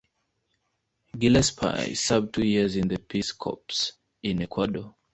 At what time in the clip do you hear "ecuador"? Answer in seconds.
4.41-4.95